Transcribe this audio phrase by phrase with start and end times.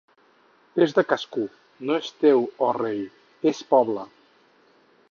[0.85, 1.43] És de cascú,
[1.91, 3.05] no és teu, oh rei,
[3.55, 4.09] és poble.